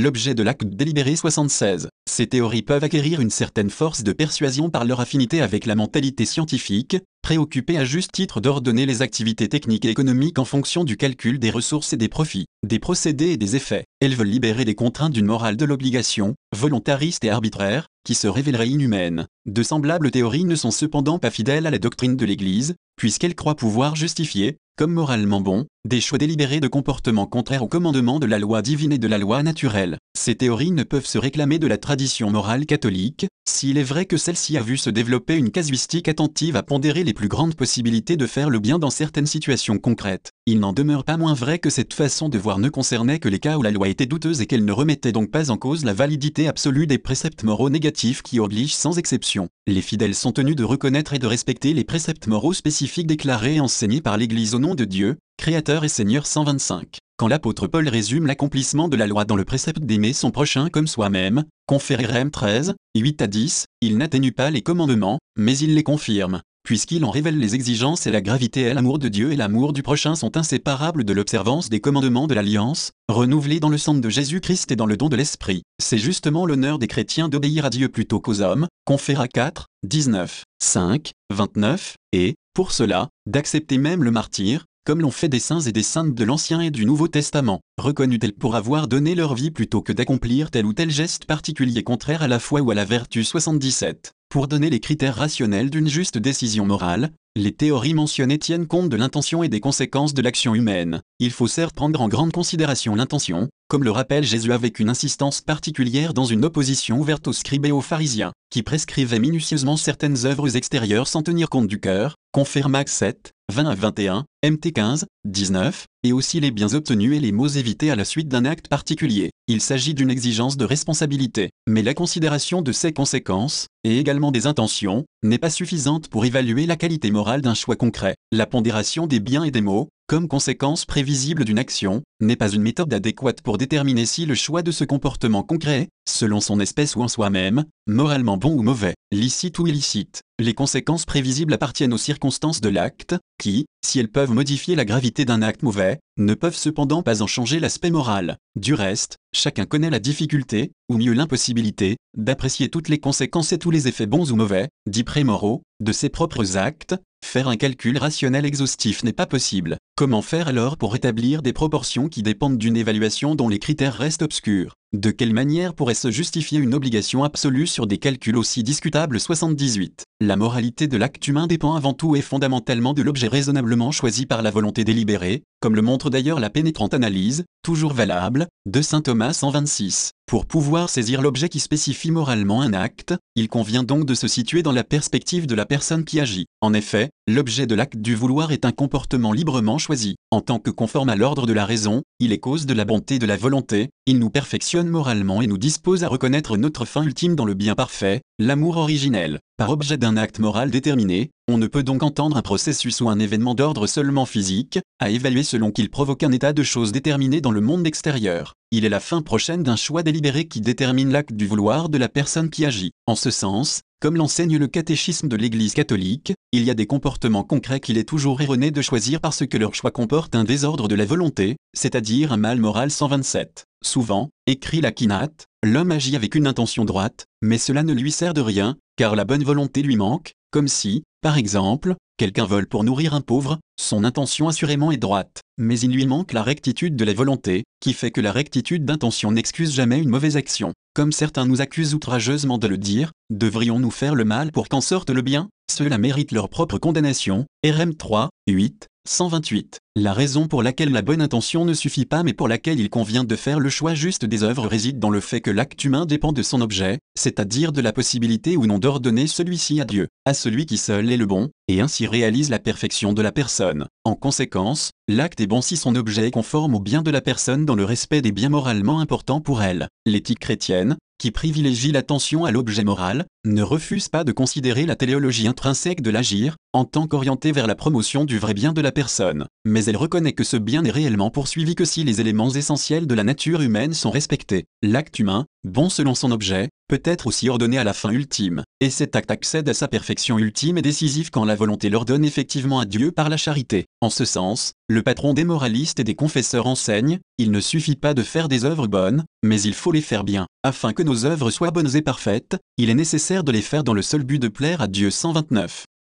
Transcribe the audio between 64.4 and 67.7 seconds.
les commandements, mais il les confirme. Puisqu'il en révèle les